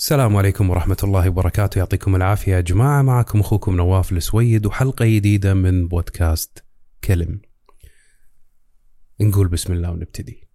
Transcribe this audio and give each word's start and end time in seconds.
السلام 0.00 0.36
عليكم 0.36 0.70
ورحمة 0.70 0.96
الله 1.04 1.28
وبركاته. 1.28 1.78
يعطيكم 1.78 2.16
العافية 2.16 2.52
يا 2.52 2.60
جماعة. 2.60 3.02
معكم 3.02 3.40
أخوكم 3.40 3.76
نواف 3.76 4.12
السويد 4.12 4.66
وحلقة 4.66 5.04
جديدة 5.04 5.54
من 5.54 5.88
بودكاست 5.88 6.64
كلم. 7.04 7.40
نقول 9.20 9.48
بسم 9.48 9.72
الله 9.72 9.90
ونبتدي. 9.90 10.48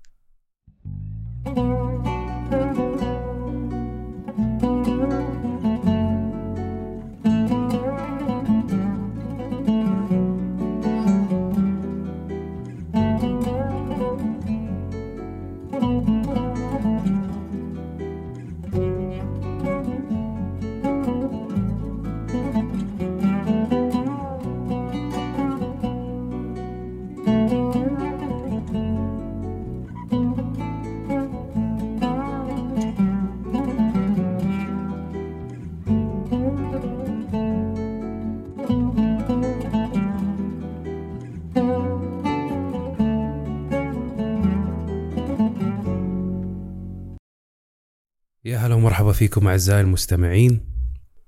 يا 48.45 48.57
هلا 48.57 48.75
ومرحبا 48.75 49.11
فيكم 49.11 49.47
أعزائي 49.47 49.81
المستمعين 49.81 50.65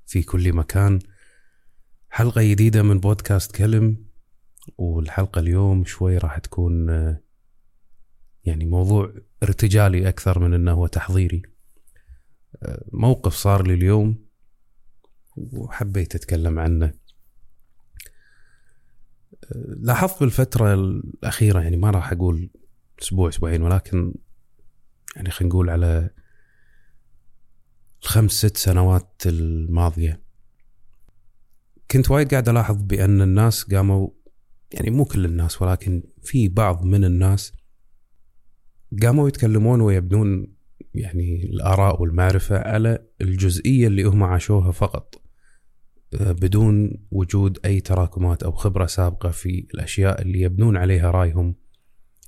في 0.05 0.23
كل 0.23 0.53
مكان. 0.53 0.99
حلقة 2.09 2.43
جديدة 2.43 2.83
من 2.83 2.99
بودكاست 2.99 3.55
كلم 3.55 4.05
والحلقة 4.77 5.39
اليوم 5.39 5.85
شوي 5.85 6.17
راح 6.17 6.37
تكون 6.37 6.89
آه، 6.89 7.21
يعني 8.45 8.65
موضوع 8.65 9.13
ارتجالي 9.43 10.09
أكثر 10.09 10.39
من 10.39 10.53
أنه 10.53 10.71
هو 10.71 10.87
تحضيري. 10.87 11.41
آه، 12.63 12.85
موقف 12.91 13.33
صار 13.33 13.67
لي 13.67 13.73
اليوم 13.73 14.25
وحبيت 15.35 16.15
أتكلم 16.15 16.59
عنه. 16.59 16.85
آه، 16.85 16.93
لاحظت 19.79 20.19
بالفترة 20.19 20.73
الأخيرة 20.73 21.61
يعني 21.61 21.77
ما 21.77 21.91
راح 21.91 22.11
أقول 22.11 22.49
أسبوع 23.01 23.29
أسبوعين 23.29 23.61
ولكن 23.61 24.13
يعني 25.15 25.31
خلينا 25.31 25.53
نقول 25.53 25.69
على 25.69 26.09
الخمس 28.03 28.31
ست 28.31 28.57
سنوات 28.57 29.23
الماضية. 29.25 30.23
كنت 31.91 32.11
وايد 32.11 32.31
قاعد 32.31 32.49
ألاحظ 32.49 32.81
بأن 32.81 33.21
الناس 33.21 33.63
قاموا 33.63 34.09
يعني 34.73 34.89
مو 34.89 35.05
كل 35.05 35.25
الناس 35.25 35.61
ولكن 35.61 36.03
في 36.21 36.47
بعض 36.49 36.85
من 36.85 37.03
الناس 37.05 37.53
قاموا 39.01 39.27
يتكلمون 39.27 39.81
ويبنون 39.81 40.57
يعني 40.93 41.43
الآراء 41.43 42.01
والمعرفة 42.01 42.57
على 42.57 43.07
الجزئية 43.21 43.87
اللي 43.87 44.03
هم 44.03 44.23
عاشوها 44.23 44.71
فقط 44.71 45.21
آه، 46.13 46.31
بدون 46.31 47.05
وجود 47.11 47.59
أي 47.65 47.79
تراكمات 47.79 48.43
أو 48.43 48.51
خبرة 48.51 48.85
سابقة 48.85 49.29
في 49.29 49.67
الأشياء 49.73 50.21
اللي 50.21 50.41
يبنون 50.41 50.77
عليها 50.77 51.11
رأيهم 51.11 51.55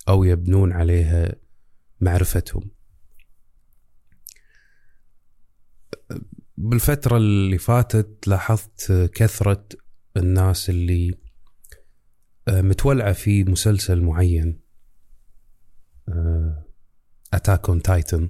أو 0.09 0.23
يبنون 0.23 0.72
عليها 0.72 1.36
معرفتهم. 2.02 2.72
بالفترة 6.58 7.18
اللي 7.18 7.58
فاتت 7.58 8.28
لاحظت 8.28 8.92
كثرة 9.14 9.68
الناس 10.18 10.70
اللي 10.70 11.18
آه، 12.48 12.62
متولعة 12.62 13.14
في 13.14 13.44
مسلسل 13.44 14.02
معين 14.02 14.59
Attack 17.34 17.69
on 17.69 17.81
Titan 17.81 18.30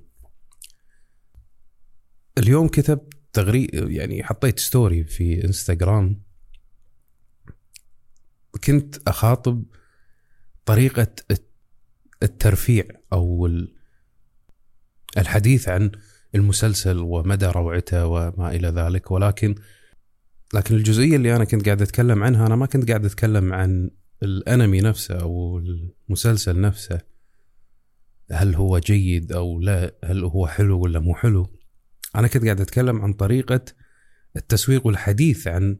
اليوم 2.37 2.67
كتبت 2.67 3.13
تغريـ 3.33 3.65
يعني 3.73 4.23
حطيت 4.23 4.59
story 4.59 5.03
في 5.03 5.45
انستغرام 5.45 6.21
كنت 8.63 9.07
أخاطب 9.07 9.63
طريقة 10.65 11.15
الترفيع 12.23 12.85
أو 13.13 13.49
الحديث 15.17 15.69
عن 15.69 15.91
المسلسل 16.35 16.97
ومدى 16.97 17.45
روعته 17.45 18.05
وما 18.05 18.55
إلى 18.55 18.67
ذلك. 18.67 19.11
ولكن 19.11 19.55
لكن 20.53 20.75
الجزئية 20.75 21.15
اللي 21.15 21.35
أنا 21.35 21.43
كنت 21.45 21.65
قاعد 21.65 21.81
أتكلم 21.81 22.23
عنها 22.23 22.47
أنا 22.47 22.55
ما 22.55 22.65
كنت 22.65 22.87
قاعد 22.87 23.05
أتكلم 23.05 23.53
عن 23.53 23.89
الأنمي 24.23 24.81
نفسه 24.81 25.15
أو 25.15 25.61
المسلسل 26.09 26.61
نفسه. 26.61 27.01
هل 28.31 28.55
هو 28.55 28.79
جيد 28.79 29.31
أو 29.31 29.59
لا؟ 29.61 29.95
هل 30.03 30.23
هو 30.23 30.47
حلو 30.47 30.79
ولا 30.79 30.99
مو 30.99 31.15
حلو؟ 31.15 31.47
أنا 32.15 32.27
كنت 32.27 32.43
قاعد 32.43 32.61
أتكلم 32.61 33.01
عن 33.01 33.13
طريقة 33.13 33.61
التسويق 34.35 34.87
والحديث 34.87 35.47
عن 35.47 35.79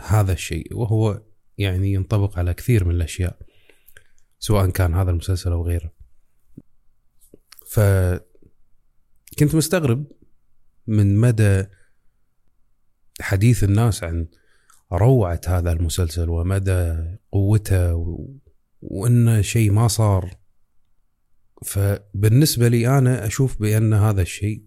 هذا 0.00 0.32
الشيء 0.32 0.76
وهو 0.76 1.22
يعني 1.58 1.92
ينطبق 1.92 2.38
على 2.38 2.54
كثير 2.54 2.84
من 2.84 2.94
الأشياء 2.94 3.38
سواء 4.38 4.70
كان 4.70 4.94
هذا 4.94 5.10
المسلسل 5.10 5.52
أو 5.52 5.66
غيره. 5.66 5.92
ف 7.66 7.80
كنت 9.38 9.54
مستغرب 9.54 10.06
من 10.86 11.16
مدى 11.16 11.64
حديث 13.20 13.64
الناس 13.64 14.04
عن 14.04 14.26
روعة 14.92 15.40
هذا 15.46 15.72
المسلسل 15.72 16.28
ومدى 16.28 16.96
قوته 17.32 17.94
و... 17.94 18.28
وإنه 18.82 19.40
شيء 19.40 19.72
ما 19.72 19.88
صار. 19.88 20.34
فبالنسبة 21.64 22.68
لي 22.68 22.98
أنا 22.98 23.26
أشوف 23.26 23.60
بأن 23.60 23.92
هذا 23.92 24.22
الشيء 24.22 24.62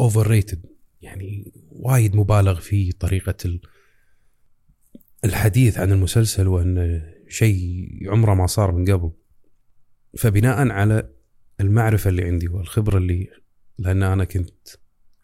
overrated 0.00 0.66
يعني 1.00 1.52
وايد 1.70 2.16
مبالغ 2.16 2.60
في 2.60 2.92
طريقة 2.92 3.60
الحديث 5.24 5.78
عن 5.78 5.92
المسلسل 5.92 6.48
وانه 6.48 7.14
شيء 7.28 7.88
عمره 8.10 8.34
ما 8.34 8.46
صار 8.46 8.72
من 8.72 8.92
قبل. 8.92 9.12
فبناء 10.18 10.68
على 10.68 11.10
المعرفة 11.60 12.10
اللي 12.10 12.24
عندي 12.24 12.48
والخبرة 12.48 12.98
اللي 12.98 13.28
لأن 13.78 14.02
أنا 14.02 14.24
كنت 14.24 14.68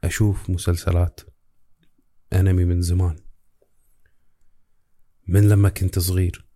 أشوف 0.05 0.51
مسلسلات 0.51 1.21
أنمي 2.33 2.65
من 2.65 2.81
زمان. 2.81 3.17
من 5.29 5.49
لما 5.49 5.69
كنت 5.69 5.99
صغير. 5.99 6.47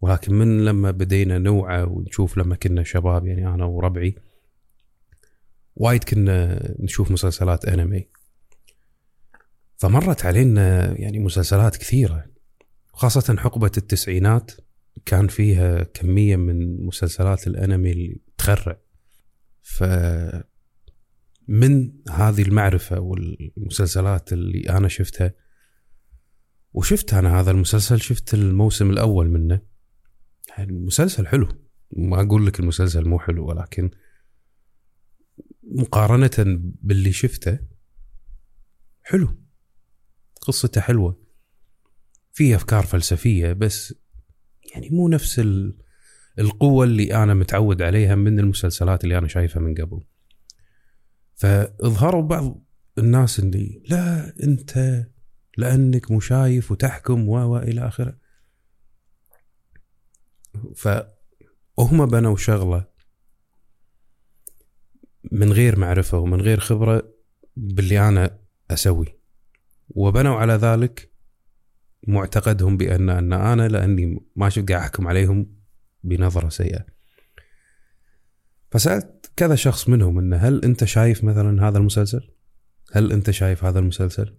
ولكن 0.00 0.34
من 0.34 0.64
لما 0.64 0.90
بدينا 0.90 1.38
نوعى 1.38 1.82
ونشوف 1.82 2.38
لما 2.38 2.56
كنا 2.56 2.82
شباب 2.82 3.26
يعني 3.26 3.48
أنا 3.48 3.64
وربعي 3.64 4.14
وايد 5.76 6.04
كنا 6.04 6.60
نشوف 6.78 7.10
مسلسلات 7.10 7.64
أنمي. 7.64 8.08
فمرت 9.76 10.26
علينا 10.26 10.98
يعني 10.98 11.18
مسلسلات 11.18 11.76
كثيرة. 11.76 12.26
خاصة 12.92 13.36
حقبة 13.38 13.72
التسعينات 13.76 14.52
كان 15.04 15.28
فيها 15.28 15.82
كمية 15.82 16.36
من 16.36 16.86
مسلسلات 16.86 17.46
الأنمي 17.46 17.92
اللي 17.92 18.20
تخرع. 18.38 18.78
ف 19.64 19.84
من 21.48 21.92
هذه 22.10 22.42
المعرفة 22.42 23.00
والمسلسلات 23.00 24.32
اللي 24.32 24.70
أنا 24.70 24.88
شفتها 24.88 25.34
وشفت 26.72 27.14
أنا 27.14 27.40
هذا 27.40 27.50
المسلسل 27.50 28.00
شفت 28.00 28.34
الموسم 28.34 28.90
الأول 28.90 29.30
منه. 29.30 29.60
المسلسل 30.58 31.26
حلو. 31.26 31.48
ما 31.96 32.22
أقول 32.22 32.46
لك 32.46 32.60
المسلسل 32.60 33.08
مو 33.08 33.18
حلو 33.18 33.48
ولكن 33.48 33.90
مقارنة 35.62 36.30
باللي 36.82 37.12
شفته 37.12 37.58
حلو. 39.02 39.28
قصته 40.40 40.80
حلوة. 40.80 41.24
في 42.32 42.54
أفكار 42.56 42.86
فلسفية 42.86 43.52
بس 43.52 43.94
يعني 44.74 44.90
مو 44.90 45.08
نفس 45.08 45.38
ال... 45.38 45.83
القوة 46.38 46.84
اللي 46.84 47.14
أنا 47.14 47.34
متعود 47.34 47.82
عليها 47.82 48.14
من 48.14 48.38
المسلسلات 48.38 49.04
اللي 49.04 49.18
أنا 49.18 49.28
شايفها 49.28 49.60
من 49.62 49.74
قبل. 49.74 50.00
فإظهروا 51.34 52.22
بعض 52.22 52.64
الناس 52.98 53.38
اللي 53.38 53.82
لا 53.88 54.34
أنت 54.42 55.04
لأنك 55.56 56.10
مو 56.10 56.20
شايف 56.20 56.72
وتحكم 56.72 57.28
و 57.28 57.56
آخره. 57.58 58.18
فهم 60.76 62.06
بنوا 62.06 62.36
شغلة 62.36 62.86
من 65.32 65.52
غير 65.52 65.78
معرفة 65.78 66.18
ومن 66.18 66.40
غير 66.40 66.60
خبرة 66.60 67.14
باللي 67.56 68.08
أنا 68.08 68.38
أسوي. 68.70 69.06
وبنوا 69.88 70.36
على 70.36 70.52
ذلك 70.52 71.12
معتقدهم 72.08 72.76
بأن 72.76 73.10
أن 73.10 73.32
أنا 73.32 73.68
لأني 73.68 74.26
ما 74.36 74.48
قاعد 74.48 74.70
أحكم 74.70 75.08
عليهم 75.08 75.63
بنظرة 76.04 76.48
سيئة 76.48 76.86
فسألت 78.70 79.32
كذا 79.36 79.54
شخص 79.54 79.88
منهم 79.88 80.18
إنه 80.18 80.36
هل 80.36 80.64
أنت 80.64 80.84
شايف 80.84 81.24
مثلا 81.24 81.68
هذا 81.68 81.78
المسلسل؟ 81.78 82.30
هل 82.92 83.12
أنت 83.12 83.30
شايف 83.30 83.64
هذا 83.64 83.78
المسلسل؟ 83.78 84.36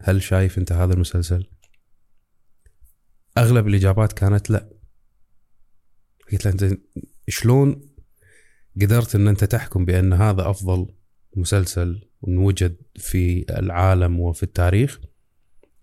هل 0.00 0.22
شايف 0.22 0.58
أنت 0.58 0.72
هذا 0.72 0.94
المسلسل؟ 0.94 1.46
أغلب 3.38 3.68
الإجابات 3.68 4.12
كانت 4.12 4.50
لا 4.50 4.70
قلت 6.32 6.44
له 6.44 6.52
أنت 6.52 6.78
شلون 7.28 7.80
قدرت 8.80 9.14
إن 9.14 9.28
أنت 9.28 9.44
تحكم 9.44 9.84
بأن 9.84 10.12
هذا 10.12 10.50
أفضل 10.50 10.94
مسلسل 11.36 12.08
وجد 12.22 12.76
في 12.96 13.44
العالم 13.58 14.20
وفي 14.20 14.42
التاريخ 14.42 15.00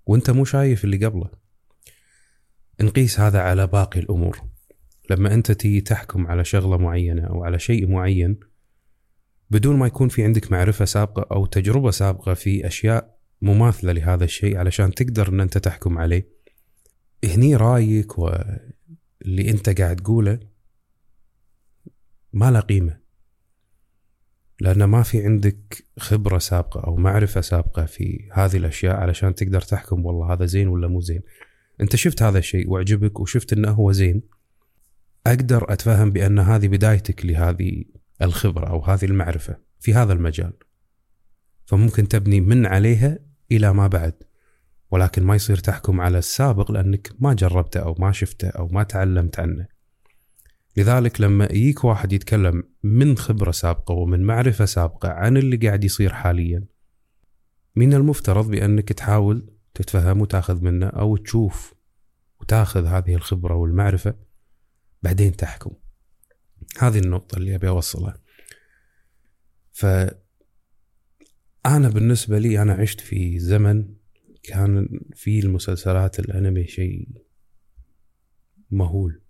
وأنت 0.06 0.30
مو 0.30 0.46
شايف 0.46 0.84
اللي 0.84 1.06
قبله 1.06 1.30
نقيس 2.82 3.20
هذا 3.20 3.40
على 3.40 3.68
باقي 3.68 4.00
الأمور 4.00 4.57
لما 5.10 5.34
أنت 5.34 5.52
تيجي 5.52 5.82
تحكم 5.82 6.28
على 6.28 6.46
شغلة 6.46 6.78
معينة 6.78 7.24
أو 7.24 7.44
على 7.44 7.60
شيء 7.60 7.88
معين 7.88 8.40
بدون 9.50 9.78
ما 9.78 9.88
يكون 9.88 10.10
في 10.10 10.24
عندك 10.24 10.52
معرفة 10.52 10.86
سابقة 10.86 11.36
أو 11.36 11.46
تجربة 11.46 11.92
سابقة 11.92 12.34
في 12.34 12.68
أشياء 12.68 13.18
مماثلة 13.42 13.92
لهذا 13.92 14.24
الشيء 14.24 14.58
علشان 14.58 14.94
تقدر 14.94 15.30
إن 15.30 15.40
أنت 15.40 15.58
تحكم 15.58 15.98
عليه 15.98 16.30
هني 17.26 17.56
رأيك 17.56 18.20
واللي 18.20 19.50
أنت 19.50 19.82
قاعد 19.82 19.96
تقوله 19.96 20.40
ما 22.34 22.52
له 22.52 22.60
قيمة 22.60 23.08
لأن 24.62 24.84
ما 24.84 25.04
في 25.04 25.26
عندك 25.26 25.86
خبرة 26.00 26.38
سابقة 26.38 26.80
أو 26.80 26.96
معرفة 26.96 27.42
سابقة 27.42 27.86
في 27.86 28.30
هذه 28.34 28.58
الأشياء 28.58 28.96
علشان 28.96 29.36
تقدر 29.36 29.62
تحكم 29.62 30.06
والله 30.06 30.34
هذا 30.34 30.46
زين 30.46 30.68
ولا 30.68 30.88
مو 30.88 31.02
زين. 31.02 31.22
أنت 31.82 31.96
شفت 31.96 32.22
هذا 32.22 32.38
الشيء 32.38 32.70
وعجبك 32.70 33.20
وشفت 33.20 33.54
إنه 33.54 33.72
هو 33.72 33.92
زين 33.92 34.37
أقدر 35.28 35.74
أتفهم 35.74 36.12
بأن 36.12 36.40
هذه 36.40 36.68
بدايتك 36.68 37.26
لهذه 37.26 37.84
الخبرة 38.22 38.68
أو 38.68 38.86
هذه 38.86 39.06
المعرفة 39.06 39.58
في 39.80 39.94
هذا 39.94 40.14
المجال. 40.14 40.54
فممكن 41.66 42.08
تبني 42.08 42.42
من 42.42 42.66
عليها 42.66 43.20
إلى 43.52 43.74
ما 43.74 43.88
بعد 43.88 44.14
ولكن 44.92 45.24
ما 45.24 45.36
يصير 45.36 45.58
تحكم 45.58 46.02
على 46.02 46.18
السابق 46.18 46.72
لأنك 46.72 47.12
ما 47.20 47.34
جربته 47.34 47.80
أو 47.80 47.96
ما 48.00 48.12
شفته 48.12 48.48
أو 48.48 48.68
ما 48.68 48.84
تعلمت 48.84 49.40
عنه. 49.40 49.68
لذلك 50.78 51.22
لما 51.22 51.46
يجيك 51.46 51.84
واحد 51.84 52.14
يتكلم 52.14 52.64
من 52.84 53.18
خبرة 53.18 53.52
سابقة 53.52 53.94
ومن 53.94 54.24
معرفة 54.24 54.66
سابقة 54.66 55.10
عن 55.10 55.38
اللي 55.38 55.58
قاعد 55.58 55.84
يصير 55.84 56.14
حاليا 56.14 56.64
من 57.76 57.94
المفترض 57.94 58.50
بأنك 58.50 58.90
تحاول 58.94 59.50
تتفهم 59.74 60.22
وتاخذ 60.22 60.64
منه 60.64 60.88
أو 60.88 61.18
تشوف 61.18 61.74
وتاخذ 62.42 62.86
هذه 62.86 63.16
الخبرة 63.16 63.56
والمعرفة 63.56 64.27
بعدين 65.04 65.36
تحكم. 65.36 65.76
هذه 66.80 67.00
النقطة 67.00 67.38
اللي 67.38 67.56
أبي 67.56 67.68
أوصلها. 67.68 68.22
ف 69.72 69.86
أنا 71.66 71.90
بالنسبة 71.90 72.40
لي 72.40 72.62
أنا 72.62 72.74
عشت 72.74 73.02
في 73.02 73.40
زمن 73.40 73.96
كان 74.44 75.00
في 75.16 75.40
المسلسلات 75.40 76.20
الأنمي 76.20 76.68
شيء 76.68 77.08
مهول. 78.72 79.22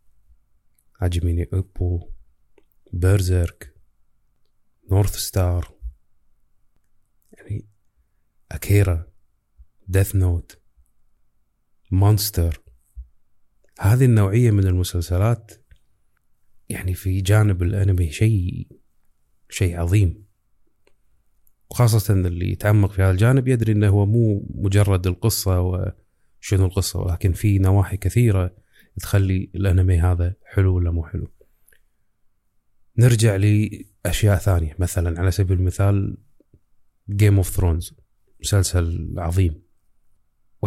عجبني 1.01 1.49
أوبو 1.53 2.09
بيرزيرك 2.93 3.73
نورث 4.91 5.15
ستار 5.15 5.73
يعني 7.33 7.65
أكيرا 8.51 9.07
ديث 9.87 10.15
نوت 10.15 10.61
مونستر. 11.91 12.66
هذه 13.79 14.06
النوعية 14.06 14.51
من 14.51 14.68
المسلسلات 14.68 15.51
يعني 16.69 16.94
في 16.94 17.21
جانب 17.21 17.63
الأنمي 17.63 18.12
شيء 18.12 18.68
شيء 19.50 19.79
عظيم 19.79 20.25
وخاصة 21.69 22.13
اللي 22.13 22.51
يتعمق 22.51 22.91
في 22.91 23.01
هذا 23.01 23.12
الجانب 23.12 23.47
يدري 23.47 23.71
إنه 23.71 23.89
هو 23.89 24.06
مو 24.06 24.47
مجرد 24.50 25.07
القصة 25.07 25.62
وشنو 25.62 26.65
القصة 26.65 27.00
ولكن 27.00 27.33
في 27.33 27.59
نواحي 27.59 27.97
كثيرة 27.97 28.56
تخلي 29.00 29.50
الأنمي 29.56 30.00
هذا 30.00 30.35
حلو 30.45 30.75
ولا 30.75 30.91
مو 30.91 31.06
حلو. 31.06 31.27
نرجع 32.97 33.35
لأشياء 33.35 34.38
ثانية 34.38 34.75
مثلا 34.79 35.19
على 35.19 35.31
سبيل 35.31 35.57
المثال 35.57 36.18
Game 37.09 37.38
of 37.38 37.50
Thrones 37.50 37.94
مسلسل 38.41 39.13
عظيم 39.18 39.66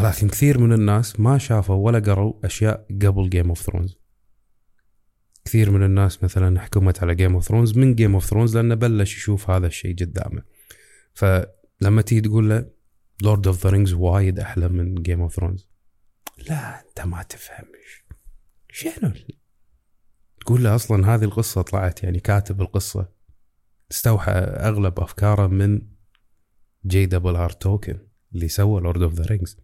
ولكن 0.01 0.29
كثير 0.29 0.59
من 0.59 0.73
الناس 0.73 1.21
ما 1.21 1.39
شافوا 1.39 1.75
ولا 1.75 1.99
قروا 1.99 2.47
أشياء 2.47 2.87
قبل 3.03 3.31
Game 3.31 3.49
of 3.49 3.63
Thrones 3.63 3.99
كثير 5.45 5.71
من 5.71 5.83
الناس 5.83 6.25
مثلا 6.25 6.61
حكمت 6.61 7.03
على 7.03 7.15
Game 7.15 7.35
of 7.35 7.45
Thrones 7.45 7.79
من 7.79 7.95
Game 7.95 8.15
of 8.15 8.25
Thrones 8.25 8.57
لأنه 8.57 8.75
بلش 8.75 9.17
يشوف 9.17 9.51
هذا 9.51 9.67
الشيء 9.67 9.97
قدامه. 9.97 10.43
فلما 11.15 12.03
تيجي 12.03 12.21
تقول 12.21 12.51
له 12.51 12.71
Lord 13.23 13.47
of 13.47 13.65
the 13.65 13.71
Rings 13.71 13.93
وايد 13.93 14.39
أحلى 14.39 14.69
من 14.69 14.95
Game 14.95 15.21
of 15.21 15.35
Thrones 15.35 15.69
لا 16.49 16.81
أنت 16.81 17.01
ما 17.01 17.23
تفهم. 17.23 17.65
شنو؟ 18.69 19.13
تقول 20.41 20.65
له 20.65 20.75
أصلا 20.75 21.15
هذه 21.15 21.25
القصة 21.25 21.63
طلعت 21.63 22.03
يعني 22.03 22.21
كاتب 22.21 22.61
القصة. 22.61 23.09
استوحى 23.91 24.33
أغلب 24.33 25.01
أفكاره 25.01 25.47
من 25.47 25.83
J 26.87 27.07
double 27.07 27.37
R 27.37 27.51
Tolkien 27.51 27.99
اللي 28.35 28.49
سوى 28.49 28.81
Lord 28.81 29.03
of 29.03 29.15
the 29.15 29.25
Rings 29.25 29.57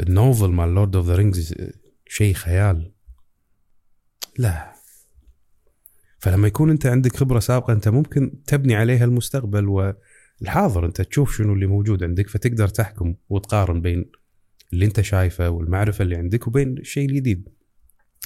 ال 0.00 0.08
novel 0.08 0.48
مال 0.48 0.68
Lord 0.68 0.96
of 0.96 1.06
the 1.06 1.14
Rings 1.14 1.54
شيء 2.08 2.34
خيال. 2.34 2.92
لا. 4.38 4.74
فلما 6.18 6.48
يكون 6.48 6.70
أنت 6.70 6.86
عندك 6.86 7.16
خبرة 7.16 7.38
سابقة 7.38 7.72
أنت 7.72 7.88
ممكن 7.88 8.42
تبني 8.46 8.74
عليها 8.74 9.04
المستقبل 9.04 9.68
والحاضر. 9.68 10.86
أنت 10.86 11.02
تشوف 11.02 11.36
شنو 11.36 11.52
اللي 11.52 11.66
موجود 11.66 12.02
عندك 12.02 12.28
فتقدر 12.28 12.68
تحكم 12.68 13.14
وتقارن 13.28 13.80
بين 13.80 14.10
اللي 14.72 14.84
أنت 14.86 15.00
شايفه 15.00 15.50
والمعرفة 15.50 16.02
اللي 16.02 16.16
عندك 16.16 16.46
وبين 16.46 16.78
الشيء 16.78 17.08
الجديد 17.08 17.48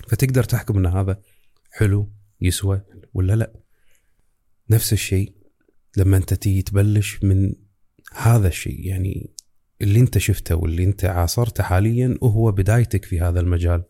فتقدر 0.08 0.44
تحكم 0.44 0.78
إن 0.78 0.86
هذا 0.86 1.20
حلو 1.70 2.12
يسوى 2.40 2.82
ولا 3.14 3.36
لا. 3.36 3.52
نفس 4.70 4.92
الشيء 4.92 5.34
لما 5.96 6.16
أنت 6.16 6.34
تيجي 6.34 6.62
تبلش 6.62 7.24
من 7.24 7.54
هذا 8.14 8.48
الشيء. 8.48 8.86
يعني 8.86 9.30
اللي 9.82 10.00
انت 10.00 10.18
شفته 10.18 10.56
واللي 10.56 10.84
انت 10.84 11.04
عاصرته 11.04 11.64
حاليا 11.64 12.18
وهو 12.22 12.52
بدايتك 12.52 13.04
في 13.04 13.20
هذا 13.20 13.40
المجال. 13.40 13.84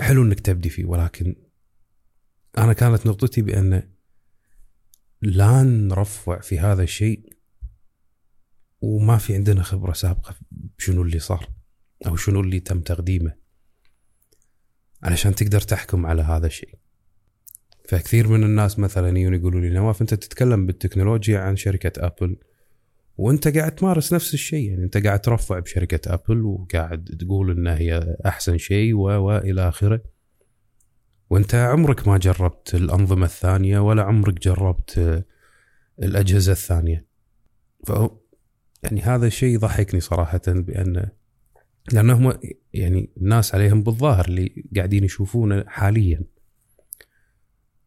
حلو 0.00 0.22
انك 0.22 0.40
تبدي 0.40 0.68
فيه 0.68 0.84
ولكن 0.84 1.36
أنا 2.58 2.72
كانت 2.72 3.06
نقطتي 3.06 3.42
بأن 3.42 3.82
لا 5.22 5.62
نرفع 5.62 6.40
في 6.40 6.58
هذا 6.58 6.82
الشيء 6.82 7.32
وما 8.80 9.18
في 9.18 9.34
عندنا 9.34 9.62
خبرة 9.62 9.92
سابقة 9.92 10.36
بشنو 10.50 11.02
اللي 11.02 11.18
صار 11.18 11.48
أو 12.06 12.16
شنو 12.16 12.40
اللي 12.40 12.60
تم 12.60 12.80
تقديمه 12.80 13.34
علشان 15.02 15.34
تقدر 15.34 15.60
تحكم 15.60 16.06
على 16.06 16.22
هذا 16.22 16.46
الشيء. 16.46 16.78
فكثير 17.88 18.28
من 18.28 18.44
الناس 18.44 18.78
مثلا 18.78 19.18
يقولوا 19.18 19.60
لي 19.60 19.70
نواف 19.70 20.00
أنت 20.00 20.14
تتكلم 20.14 20.66
بالتكنولوجيا 20.66 21.38
عن 21.38 21.56
شركة 21.56 22.06
Apple 22.06 22.36
وانت 23.20 23.48
قاعد 23.48 23.74
تمارس 23.74 24.12
نفس 24.12 24.34
الشيء. 24.34 24.70
يعني 24.70 24.84
انت 24.84 24.96
قاعد 24.96 25.20
ترفع 25.20 25.58
بشركة 25.58 26.14
Apple 26.14 26.42
وقاعد 26.42 27.04
تقول 27.20 27.50
انها 27.50 27.78
هي 27.78 28.16
أحسن 28.26 28.58
شيء 28.58 28.94
والى 28.94 29.68
آخره. 29.68 30.02
وانت 31.30 31.54
عمرك 31.54 32.08
ما 32.08 32.18
جربت 32.18 32.74
الأنظمة 32.74 33.24
الثانية 33.24 33.78
ولا 33.78 34.02
عمرك 34.02 34.40
جربت 34.40 35.24
الأجهزة 36.02 36.52
الثانية. 36.52 37.06
ف 37.86 37.92
يعني 38.82 39.00
هذا 39.00 39.26
الشيء 39.26 39.54
يضحكني 39.54 40.00
صراحة 40.00 40.42
بأن 40.46 41.08
لانهم 41.92 42.32
يعني 42.72 43.10
الناس 43.16 43.54
عليهم 43.54 43.82
بالظاهر 43.82 44.24
اللي 44.28 44.64
قاعدين 44.76 45.04
يشوفونه 45.04 45.64
حاليا. 45.66 46.22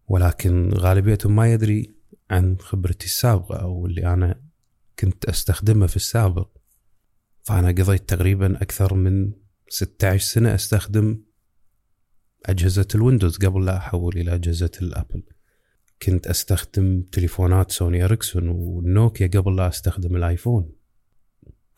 ولكن 0.07 0.69
غالبيتهم 0.73 1.35
ما 1.35 1.53
يدري 1.53 1.95
عن 2.31 2.57
خبرتي 2.59 3.05
السابقة 3.05 3.61
أو 3.61 3.85
اللي 3.85 4.13
أنا 4.13 4.52
كنت 4.99 5.25
استخدمه 5.25 5.87
في 5.87 5.95
السابق. 5.95 6.49
فأنا 7.43 7.67
قضيت 7.67 8.09
تقريبا 8.09 8.61
أكثر 8.61 8.93
من 8.93 9.31
16 9.69 10.25
سنة 10.25 10.55
أستخدم 10.55 11.23
أجهزة 12.45 12.87
ال 12.95 13.00
Windows 13.00 13.37
قبل 13.37 13.65
لا 13.65 13.77
أحول 13.77 14.17
إلى 14.17 14.35
أجهزة 14.35 14.71
ال 14.81 14.87
Apple. 14.87 15.23
كنت 16.01 16.27
أستخدم 16.27 17.01
تليفونات 17.01 17.71
Sony 17.71 18.03
Ericsson 18.03 18.47
وال 18.47 18.70
Nokia 18.70 19.27
قبل 19.27 19.55
لا 19.55 19.67
أستخدم 19.67 20.15
ال 20.15 20.23
iPhone. 20.23 20.75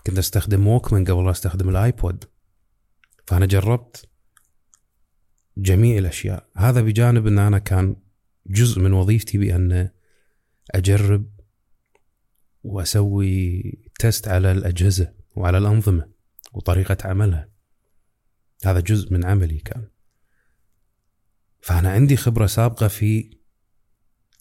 كنت 0.08 0.18
أستخدم 0.18 0.68
Walkman 0.68 1.06
قبل 1.06 1.26
لا 1.26 1.32
أستخدم 1.32 1.70
ال 1.70 1.79
iPod. 1.79 2.24
فأنا 3.28 3.46
جربت 3.46 4.10
جميع 5.58 5.98
الأشياء. 5.98 6.50
هذا 6.56 6.82
بجانب 6.82 7.28
إن 7.28 7.40
أنا 7.40 7.60
كان 7.60 7.96
جزء 8.48 8.82
من 8.82 8.94
وظيفتي 8.94 9.38
بأن 9.38 9.90
أجرب 10.72 11.35
وأسوي 12.66 13.62
تيست 14.00 14.28
على 14.28 14.52
الأجهزة 14.52 15.14
وعلى 15.36 15.58
الأنظمة 15.58 16.08
وطريقة 16.54 16.98
عملها. 17.04 17.50
هذا 18.66 18.80
جزء 18.80 19.14
من 19.14 19.26
عملي 19.26 19.58
كان. 19.58 19.88
فأنا 21.62 21.90
عندي 21.90 22.18
خبرة 22.18 22.46
سابقة 22.46 22.88
في 22.88 23.38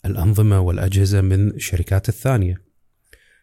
الأنظمة 0.04 0.60
والأجهزة 0.60 1.20
من 1.20 1.50
الشركات 1.50 2.08
الثانية. 2.08 2.64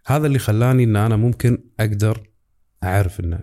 هذا 0.06 0.28
اللي 0.28 0.40
خلاني 0.40 0.84
أن 0.84 0.96
أنا 0.96 1.16
ممكن 1.16 1.64
أقدر 1.80 2.30
أعرف 2.84 3.20
أنه 3.20 3.40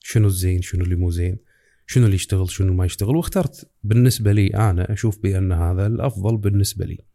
شنو 0.00 0.26
الزين 0.26 0.62
شنو 0.62 0.84
اللي 0.84 0.96
مو 0.96 1.10
زين 1.10 1.38
شنو 1.86 2.04
اللي 2.04 2.14
يشتغل 2.14 2.50
شنو 2.50 2.74
ما 2.74 2.84
يشتغل. 2.84 3.16
واخترت 3.16 3.70
بالنسبة 3.84 4.32
لي 4.32 4.46
أنا 4.46 4.92
أشوف 4.92 5.18
بأن 5.18 5.52
هذا 5.52 5.86
الأفضل 5.86 6.36
بالنسبة 6.36 6.84
لي. 6.84 7.11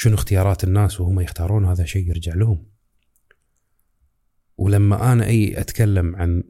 شنو 0.00 0.14
اختيارات 0.14 0.64
الناس 0.64 1.00
وهم 1.00 1.20
يختارون 1.20 1.64
هذا 1.64 1.84
شيء 1.84 2.08
يرجع 2.08 2.34
لهم؟ 2.34 2.66
ولما 4.56 5.12
أنا 5.12 5.26
أي 5.26 5.60
أتكلم 5.60 6.16
عن 6.16 6.44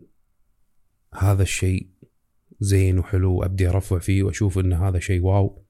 هذا 1.15 1.43
الشيء 1.43 1.91
زين 2.61 2.99
وحلو 2.99 3.35
وأبدي 3.35 3.69
أرفع 3.69 3.99
فيه 3.99 4.23
وأشوف 4.23 4.59
أن 4.59 4.73
هذا 4.73 4.99
شيء 4.99 5.23
واو 5.23 5.65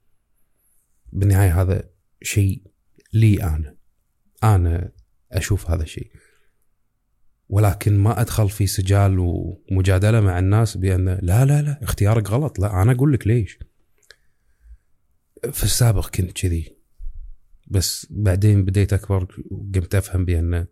بالنهاية 1.12 1.62
هذا 1.62 1.90
شيء 2.22 2.62
لي 3.12 3.42
أنا. 3.42 3.76
أنا 4.44 4.92
أشوف 5.32 5.70
هذا 5.70 5.82
الشيء. 5.82 6.10
ولكن 7.48 7.98
ما 7.98 8.20
أدخل 8.20 8.48
في 8.48 8.66
سجال 8.66 9.18
ومجادلة 9.18 10.20
مع 10.20 10.38
الناس 10.38 10.76
بأن 10.76 11.08
لا 11.08 11.44
لا 11.44 11.62
لا 11.62 11.82
اختيارك 11.82 12.30
غلط. 12.30 12.58
لا 12.58 12.82
أنا 12.82 12.92
أقول 12.92 13.12
لك 13.12 13.26
ليش. 13.26 13.58
في 15.52 15.64
السابق 15.64 16.10
كنت 16.10 16.32
كذي. 16.32 16.77
بس 17.70 18.06
بعدين 18.10 18.64
بديت 18.64 18.92
أكبر 18.92 19.42
وقمت 19.50 19.94
أفهم 19.94 20.24
بأن 20.24 20.66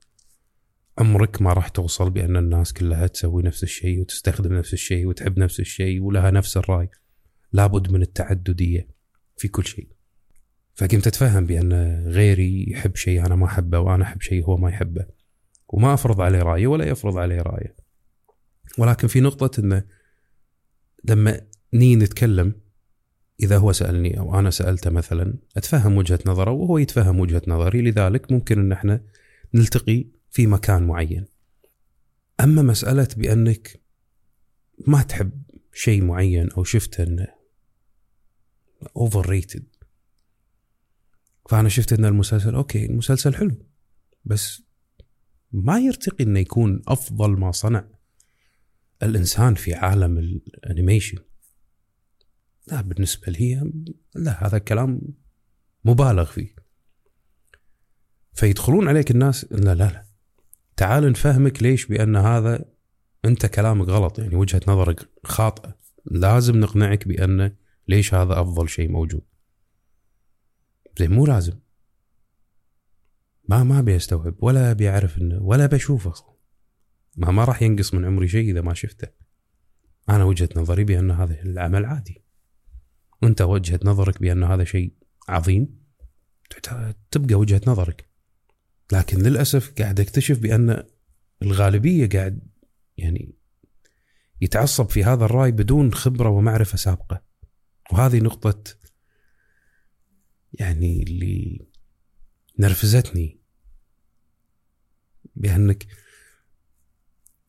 عمرك 0.98 1.42
ما 1.42 1.52
راح 1.52 1.68
توصل 1.68 2.10
بأن 2.10 2.36
الناس 2.36 2.72
كلها 2.72 3.06
تسوي 3.06 3.42
نفس 3.42 3.62
الشيء 3.62 4.00
وتستخدم 4.00 4.54
نفس 4.54 4.72
الشيء 4.72 5.06
وتحب 5.06 5.38
نفس 5.38 5.60
الشيء 5.60 6.02
ولها 6.02 6.30
نفس 6.30 6.56
الرأي. 6.56 6.88
لابد 7.52 7.92
من 7.92 8.02
التعددية 8.02 8.88
في 9.36 9.48
كل 9.48 9.64
شيء. 9.64 9.88
فقمت 10.74 11.06
أتفهم 11.06 11.46
بأن 11.46 11.72
غيري 12.06 12.66
يحب 12.70 12.96
شيء 12.96 13.26
أنا 13.26 13.36
ما 13.36 13.46
أحبه 13.46 13.78
وأنا 13.78 14.04
أحب 14.04 14.20
شيء 14.20 14.44
هو 14.44 14.56
ما 14.56 14.70
يحبه. 14.70 15.06
وما 15.68 15.94
أفرض 15.94 16.20
عليه 16.20 16.42
رأيه 16.42 16.66
ولا 16.66 16.84
يفرض 16.84 17.16
عليه 17.16 17.42
رأيه. 17.42 17.76
ولكن 18.78 19.08
في 19.08 19.20
نقطة 19.20 19.60
انه 19.60 19.84
لما 21.04 21.40
ني 21.74 21.96
نتكلم 21.96 22.54
إذا 23.40 23.58
هو 23.58 23.72
سألني 23.72 24.18
أو 24.18 24.38
أنا 24.38 24.50
سالته 24.50 24.90
مثلا 24.90 25.34
أتفهم 25.56 25.96
وجهة 25.96 26.18
نظره 26.26 26.50
وهو 26.50 26.78
يتفهم 26.78 27.20
وجهة 27.20 27.42
نظري 27.46 27.82
لذلك 27.82 28.32
ممكن 28.32 28.58
إن 28.58 28.72
إحنا 28.72 29.00
نلتقي 29.54 30.06
في 30.30 30.46
مكان 30.46 30.82
معين. 30.82 31.24
أما 32.40 32.62
مسألة 32.62 33.08
بأنك 33.16 33.80
ما 34.86 35.02
تحب 35.02 35.42
شيء 35.72 36.04
معين 36.04 36.50
أو 36.50 36.64
شفت 36.64 37.00
إنه 37.00 37.26
overrated 38.96 39.64
فأنا 41.48 41.68
شفت 41.68 41.92
إن 41.92 42.04
المسلسل 42.04 42.54
okay 42.54 42.86
المسلسل 42.86 43.34
حلو 43.34 43.56
بس 44.24 44.62
ما 45.52 45.78
يرتقي 45.78 46.24
إنه 46.24 46.40
يكون 46.40 46.82
أفضل 46.88 47.30
ما 47.30 47.52
صنع 47.52 47.84
الإنسان 49.02 49.54
في 49.54 49.74
عالم 49.74 50.18
ال 50.18 50.27
animation. 50.27 51.18
لا 52.66 52.80
بالنسبة 52.80 53.32
لي 53.32 53.72
لا 54.14 54.46
هذا 54.46 54.56
الكلام 54.56 55.00
مبالغ 55.84 56.24
فيه. 56.24 56.56
فيدخلون 58.32 58.88
عليك 58.88 59.10
الناس 59.10 59.52
لا 59.52 59.74
لا 59.74 59.74
لا. 59.74 60.06
تعال 60.76 61.10
نفهمك 61.10 61.62
ليش 61.62 61.86
بأن 61.86 62.16
هذا 62.16 62.64
أنت 63.24 63.46
كلامك 63.46 63.88
غلط 63.88 64.18
يعني 64.18 64.36
وجهة 64.36 64.60
نظرك 64.68 65.08
خاطئة. 65.24 65.78
لازم 66.04 66.60
نقنعك 66.60 67.08
بأن 67.08 67.56
ليش 67.88 68.14
هذا 68.14 68.40
أفضل 68.40 68.68
شيء 68.68 68.88
موجود. 68.88 69.22
زين 70.98 71.10
مو 71.10 71.26
لازم. 71.26 71.58
ما 73.48 73.64
ما 73.64 73.78
أبي 73.78 73.96
أستوعب 73.96 74.34
ولا 74.38 74.70
أبي 74.70 74.90
أعرف 74.90 75.18
إنه 75.18 75.42
ولا 75.42 75.66
بشوفه 75.66 76.14
ما 77.16 77.30
ما 77.30 77.44
راح 77.44 77.62
ينقص 77.62 77.94
من 77.94 78.04
عمري 78.04 78.28
شيء 78.28 78.50
إذا 78.50 78.60
ما 78.60 78.74
شفته. 78.74 79.08
أنا 80.08 80.24
وجهة 80.24 80.48
نظري 80.56 80.84
بأن 80.84 81.10
هذا 81.10 81.42
العمل 81.42 81.84
عادي. 81.84 82.25
وانت 83.22 83.42
وجهة 83.42 83.80
نظرك 83.84 84.20
بأن 84.20 84.44
هذا 84.44 84.64
شيء 84.64 84.92
عظيم. 85.28 85.86
تبقى 87.10 87.34
وجهة 87.34 87.60
نظرك. 87.66 88.08
لكن 88.92 89.22
للأسف 89.22 89.72
قاعد 89.78 90.00
أكتشف 90.00 90.38
بأن 90.38 90.84
الغالبية 91.42 92.08
قاعد 92.08 92.40
يعني 92.96 93.34
يتعصب 94.40 94.90
في 94.90 95.04
هذا 95.04 95.24
الرأي 95.24 95.52
بدون 95.52 95.94
خبرة 95.94 96.28
ومعرفة 96.28 96.76
سابقة. 96.76 97.22
وهذه 97.92 98.20
نقطة 98.20 98.64
يعني 100.52 101.02
اللي 101.02 101.66
نرفزتني 102.58 103.40
بأنك 105.36 105.86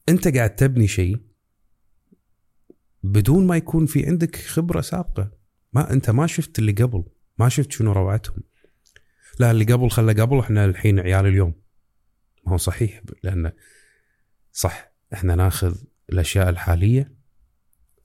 أنت 0.09 0.27
قاعد 0.27 0.55
تبني 0.55 0.87
شيء 0.87 1.21
بدون 3.03 3.47
ما 3.47 3.57
يكون 3.57 3.85
في 3.85 4.05
عندك 4.05 4.35
خبرة 4.35 4.81
سابقة. 4.81 5.36
ما 5.73 5.93
انت 5.93 6.09
ما 6.09 6.27
شفت 6.27 6.59
اللي 6.59 6.71
قبل 6.71 7.03
ما 7.37 7.49
شفت 7.49 7.71
شنو 7.71 7.91
روعتهم. 7.91 8.43
لا 9.39 9.51
اللي 9.51 9.65
قبل 9.65 9.89
خلى 9.89 10.21
قبل 10.21 10.39
إحنا 10.39 10.65
الحين 10.65 10.99
عيال 10.99 11.25
اليوم. 11.25 11.53
ما 12.45 12.53
هو 12.53 12.57
صحيح 12.57 13.01
لأن 13.23 13.51
صح 14.51 14.91
إحنا 15.13 15.35
ناخذ 15.35 15.75
الأشياء 16.09 16.49
الحالية 16.49 17.13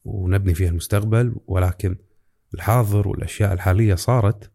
ونبني 0.05 0.55
فيها 0.55 0.69
المستقبل 0.69 1.37
ولكن 1.47 1.97
الحاضر 2.55 3.09
والأشياء 3.09 3.53
الحالية 3.53 3.95
صارت 3.95 4.53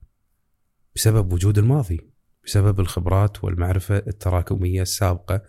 بسبب 0.96 1.34
وجود 1.34 1.58
الماضي 1.58 2.12
بسبب 2.46 2.80
الخبرات 2.80 3.44
والمعرفة 3.44 3.98
التراكمية 3.98 4.82
السابقة 4.82 5.42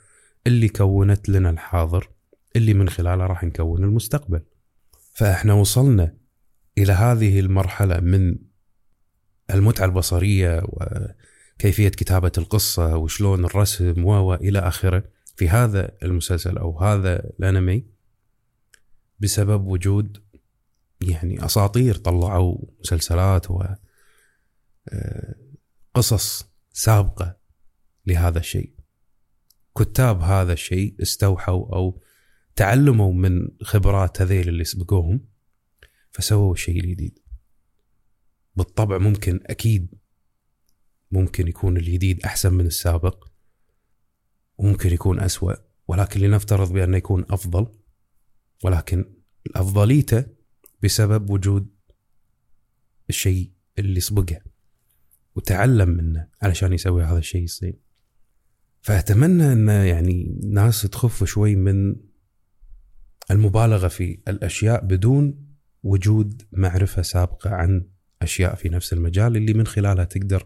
اللي 0.47 0.69
كونت 0.69 1.29
لنا 1.29 1.51
الحاضر 1.51 2.11
اللي 2.57 2.75
من 2.75 2.89
خلاله 2.89 3.27
راح 3.27 3.45
نكون 3.45 3.85
المستقبل. 3.85 4.43
فإحنا 5.15 5.53
وصلنا 5.55 6.18
إلى 6.83 6.93
هذه 6.93 7.41
المرحلة 7.41 8.01
من 8.01 8.37
المتعة 9.51 9.85
البصرية 9.85 10.63
وكيفية 10.65 11.89
كتابة 11.89 12.33
القصة 12.39 12.97
وشلون 12.97 13.45
الرسم 13.45 14.05
و 14.05 14.35
إلى 14.35 14.59
آخره 14.59 15.05
في 15.37 15.49
هذا 15.49 15.93
المسلسل 16.03 16.59
أو 16.59 16.79
هذا 16.79 17.17
الأنمي 17.41 17.85
بسبب 19.21 19.67
وجود 19.67 20.23
يعني 21.01 21.45
أساطير 21.45 21.95
طلعوا 21.95 22.59
مسلسلات 22.81 23.51
و 23.51 23.63
آه، 24.89 25.35
قصص 25.95 26.49
سابقة 26.73 27.37
لهذا 28.07 28.39
الشيء. 28.39 28.73
كتاب 29.79 30.21
هذا 30.21 30.53
الشيء 30.53 30.95
استوحوا 31.03 31.77
أو 31.77 32.03
تعلموا 32.57 33.13
من 33.13 33.49
خبرات 33.63 34.23
هذيل 34.23 34.49
اللي 34.49 34.65
سبقوهم 34.65 35.21
فسووا 36.19 36.53
الشيء 36.53 36.81
الجديد. 36.81 37.19
بالطبع 38.57 38.99
ممكن 38.99 39.41
أكيد 39.47 39.95
ممكن 41.11 41.49
يكون 41.49 41.77
الجديد 41.77 42.25
أحسن 42.25 42.55
من 42.55 42.67
السابق 42.67 43.29
وممكن 44.59 44.93
يكون 44.93 45.21
أسوأ 45.21 45.55
ولكن 45.89 46.21
لنفترض 46.21 46.73
بأنه 46.73 46.97
يكون 46.97 47.25
أفضل 47.31 47.67
ولكن 48.65 49.05
الأفضليته 49.47 50.27
بسبب 50.83 51.31
وجود 51.31 51.69
الشيء 53.11 53.53
اللي 53.79 54.01
سبقه 54.01 54.41
وتعلم 55.35 55.89
منه 55.89 56.29
علشان 56.43 56.73
يسوي 56.73 57.05
هذا 57.05 57.19
الشيء 57.19 57.43
يصير 57.43 57.79
فأتمنى 58.81 59.53
أن 59.53 59.69
يعني 59.69 60.41
ناس 60.45 60.83
تخف 60.83 61.25
شوي 61.25 61.57
من 61.57 61.97
المبالغة 63.31 63.89
في 63.89 64.19
الأشياء 64.29 64.85
بدون 64.85 65.48
وجود 65.89 66.43
معرفة 66.53 67.03
سابقة 67.03 67.51
عن 67.51 67.89
أشياء 68.23 68.55
في 68.55 68.69
نفس 68.69 68.93
المجال 68.93 69.37
اللي 69.37 69.55
من 69.55 69.67
خلالها 69.67 70.05
تقدر 70.05 70.45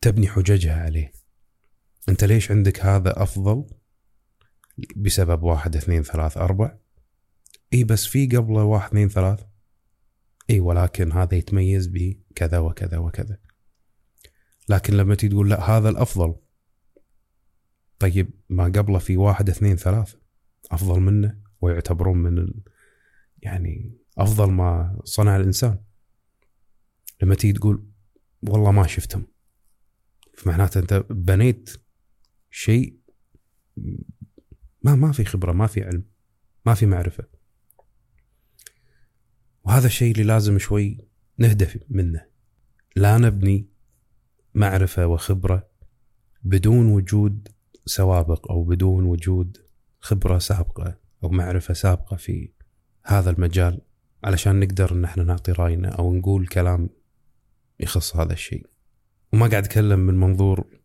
تبني 0.00 0.28
حججها 0.28 0.82
عليه. 0.82 1.12
أنت 2.08 2.24
ليش 2.24 2.50
عندك 2.50 2.80
هذا 2.84 3.22
أفضل؟ 3.22 3.66
بسبب 4.96 5.42
واحد 5.42 5.76
اثنين 5.76 6.02
ثلاث 6.02 6.36
أربع. 6.36 6.78
اي 7.72 7.84
بس 7.84 8.06
في 8.06 8.26
قبله 8.26 8.64
واحد 8.64 8.88
اثنين 8.88 9.08
ثلاث. 9.08 9.44
اي 10.50 10.60
ولكن 10.60 11.12
هذا 11.12 11.34
يتميز 11.34 11.86
بكذا 11.86 12.58
وكذا 12.58 12.98
وكذا. 12.98 13.38
لكن 14.68 14.94
لما 14.94 15.14
تقول 15.14 15.50
لا 15.50 15.70
هذا 15.70 15.88
الأفضل. 15.88 16.34
طيب 17.98 18.30
ما 18.48 18.64
قبله 18.64 18.98
في 18.98 19.16
واحد 19.16 19.48
اثنين 19.48 19.76
ثلاث. 19.76 20.14
أفضل 20.70 21.00
منه 21.00 21.38
ويعتبرون 21.60 22.18
من. 22.18 22.52
يعني 23.42 23.98
أفضل 24.18 24.50
ما 24.50 25.00
صنع 25.04 25.36
الإنسان. 25.36 25.78
لما 27.22 27.34
تيجي 27.34 27.52
تقول 27.52 27.86
والله 28.42 28.70
ما 28.70 28.86
شفتهم 28.86 29.26
فمعناته 30.34 30.80
أنت 30.80 31.04
بنيت 31.10 31.70
شيء 32.50 33.00
ما 34.82 34.94
ما 34.94 35.12
في 35.12 35.24
خبرة 35.24 35.52
ما 35.52 35.66
في 35.66 35.84
علم 35.84 36.04
ما 36.66 36.74
في 36.74 36.86
معرفة. 36.86 37.24
وهذا 39.64 39.86
الشيء 39.86 40.12
اللي 40.12 40.24
لازم 40.24 40.58
شوي 40.58 40.98
نهدف 41.38 41.78
منه. 41.88 42.26
لا 42.96 43.18
نبني 43.18 43.68
معرفة 44.54 45.06
وخبرة 45.06 45.70
بدون 46.42 46.86
وجود 46.86 47.48
سوابق 47.86 48.50
أو 48.50 48.64
بدون 48.64 49.04
وجود 49.04 49.58
خبرة 50.00 50.38
سابقة 50.38 50.98
أو 51.24 51.28
معرفة 51.28 51.74
سابقة 51.74 52.16
في 52.16 52.52
هذا 53.10 53.30
المجال 53.30 53.80
علشان 54.24 54.60
نقدر 54.60 54.92
إن 54.92 55.04
إحنا 55.04 55.22
نعطي 55.22 55.52
رأينا 55.52 55.88
أو 55.88 56.14
نقول 56.14 56.46
كلام 56.46 56.88
يخص 57.80 58.16
هذا 58.16 58.32
الشيء. 58.32 58.66
وما 59.32 59.46
قاعد 59.46 59.64
أتكلم 59.64 59.98
من 59.98 60.14
منظور 60.14 60.80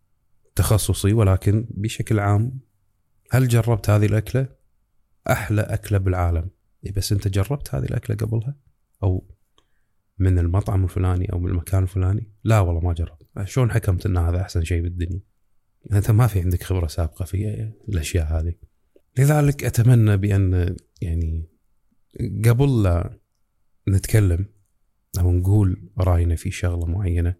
تخصصي 0.55 1.13
ولكن 1.13 1.67
بشكل 1.69 2.19
عام 2.19 2.59
هل 3.31 3.47
جربت 3.47 3.89
هذه 3.89 4.05
الأكلة؟ 4.05 4.47
أحلى 5.29 5.61
أكلة 5.61 5.97
بالعالم. 5.97 6.49
إيه 6.85 6.93
بس 6.93 7.11
أنت 7.11 7.27
جربت 7.27 7.75
هذه 7.75 7.85
الأكلة 7.85 8.15
قبلها؟ 8.15 8.55
أو 9.03 9.35
من 10.19 10.39
المطعم 10.39 10.83
الفلاني 10.83 11.33
أو 11.33 11.39
من 11.39 11.49
المكان 11.49 11.83
الفلاني؟ 11.83 12.31
لا 12.43 12.59
والله 12.59 12.81
ما 12.81 12.93
جربت. 12.93 13.27
شلون 13.43 13.71
حكمت 13.71 14.05
إن 14.05 14.17
هذا 14.17 14.41
أحسن 14.41 14.63
شيء 14.63 14.81
بالدنيا؟ 14.81 15.19
أنت 15.91 16.11
ما 16.11 16.27
في 16.27 16.41
عندك 16.41 16.63
خبرة 16.63 16.87
سابقة 16.87 17.25
في 17.25 17.71
الأشياء 17.89 18.25
هذه. 18.25 18.53
لذلك 19.17 19.63
أتمنى 19.63 20.17
بأن 20.17 20.75
يعني 21.01 21.54
قبل 22.19 22.83
لا 22.83 23.19
نتكلم 23.87 24.45
أو 25.19 25.31
نقول 25.31 25.89
رأينا 25.97 26.35
في 26.35 26.51
شغلة 26.51 26.85
معينة 26.85 27.35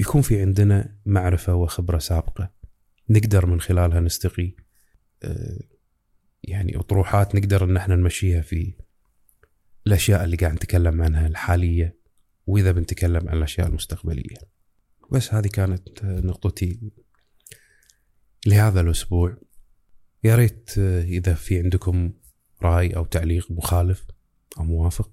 يكون 0.00 0.22
في 0.22 0.40
عندنا 0.40 0.96
معرفة 1.06 1.54
وخبرة 1.54 1.98
سابقة. 1.98 2.52
نقدر 3.10 3.46
من 3.46 3.60
خلالها 3.60 4.00
نستقي. 4.00 4.52
آه، 5.22 5.60
يعني 6.42 6.76
أطروحات 6.76 7.34
نقدر 7.34 7.64
إن 7.64 7.76
إحنا 7.76 7.96
نمشيها 7.96 8.40
في 8.40 8.74
الأشياء 9.86 10.24
اللي 10.24 10.36
قاعد 10.36 10.54
نتكلم 10.54 11.02
عنها 11.02 11.26
الحالية 11.26 11.98
وإذا 12.46 12.72
بنتكلم 12.72 13.28
عن 13.28 13.36
الأشياء 13.36 13.68
المستقبلية. 13.68 14.36
بس 15.12 15.34
هذه 15.34 15.46
كانت 15.46 16.04
نقطتي 16.04 16.92
لهذا 18.46 18.80
الأسبوع. 18.80 19.36
يا 20.24 20.36
ريت 20.36 20.70
آه، 20.78 21.02
إذا 21.02 21.34
في 21.34 21.58
عندكم 21.58 22.12
رأي 22.64 22.96
أو 22.96 23.04
تعليق 23.04 23.50
مخالف 23.50 24.06
أو 24.58 24.64
موافق 24.64 25.10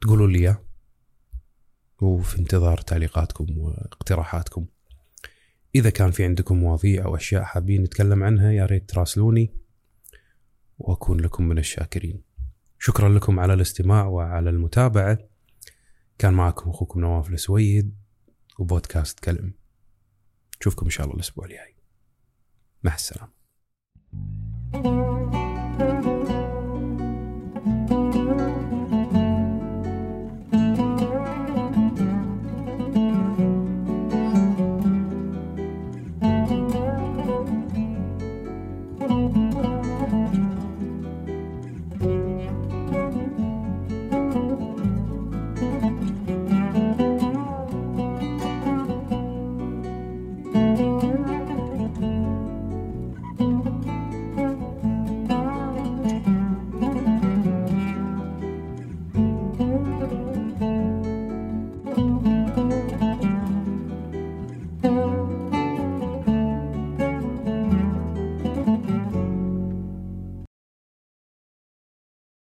تقولوا 0.00 0.26
لي 0.26 0.38
إياه. 0.38 0.64
وفي 2.02 2.38
انتظار 2.38 2.78
تعليقاتكم 2.78 3.58
واقتراحاتكم. 3.58 4.66
إذا 5.74 5.90
كان 5.90 6.10
في 6.10 6.24
عندكم 6.24 6.56
مواضيع 6.56 7.04
أو 7.04 7.16
أشياء 7.16 7.42
حابين 7.42 7.82
نتكلم 7.82 8.22
عنها 8.22 8.52
يا 8.52 8.66
ريت 8.66 8.90
تراسلوني 8.90 9.54
وأكون 10.78 11.20
لكم 11.20 11.48
من 11.48 11.58
الشاكرين. 11.58 12.22
شكرا 12.78 13.08
لكم 13.08 13.40
على 13.40 13.54
الاستماع 13.54 14.06
وعلى 14.06 14.50
المتابعة. 14.50 15.18
كان 16.18 16.34
معكم 16.34 16.70
أخوكم 16.70 17.00
نواف 17.00 17.30
السويد 17.30 17.96
وبودكاست 18.58 19.20
كلم. 19.20 19.54
نشوفكم 20.60 20.86
إن 20.86 20.90
شاء 20.90 21.06
الله 21.06 21.16
الأسبوع 21.16 21.44
الجاي. 21.44 21.74
مع 22.82 22.94
السلامة. 22.94 23.38